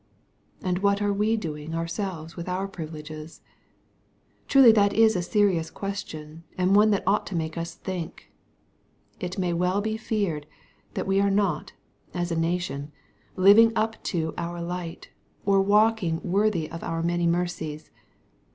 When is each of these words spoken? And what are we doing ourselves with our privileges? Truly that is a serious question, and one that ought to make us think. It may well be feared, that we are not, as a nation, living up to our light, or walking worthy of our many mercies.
And 0.63 0.79
what 0.79 0.99
are 0.99 1.13
we 1.13 1.37
doing 1.37 1.75
ourselves 1.75 2.35
with 2.35 2.49
our 2.49 2.67
privileges? 2.67 3.41
Truly 4.47 4.71
that 4.71 4.93
is 4.93 5.15
a 5.15 5.21
serious 5.21 5.69
question, 5.69 6.43
and 6.57 6.75
one 6.75 6.89
that 6.89 7.03
ought 7.05 7.27
to 7.27 7.35
make 7.35 7.55
us 7.55 7.75
think. 7.75 8.31
It 9.19 9.37
may 9.37 9.53
well 9.53 9.79
be 9.79 9.97
feared, 9.97 10.47
that 10.95 11.05
we 11.05 11.21
are 11.21 11.29
not, 11.29 11.73
as 12.15 12.31
a 12.31 12.35
nation, 12.35 12.91
living 13.35 13.71
up 13.75 14.01
to 14.05 14.33
our 14.39 14.59
light, 14.59 15.11
or 15.45 15.61
walking 15.61 16.19
worthy 16.23 16.67
of 16.71 16.81
our 16.83 17.03
many 17.03 17.27
mercies. 17.27 17.91